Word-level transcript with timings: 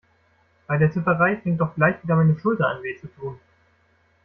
Bei 0.65 0.79
der 0.79 0.89
Tipperei 0.91 1.35
fängt 1.37 1.59
doch 1.61 1.75
gleich 1.75 2.01
wieder 2.01 2.15
meine 2.15 2.35
Schulter 2.39 2.65
an 2.67 2.81
weh 2.81 2.97
zu 2.99 3.05
tun. 3.05 3.39